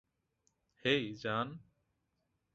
[0.85, 1.47] হেই, জান।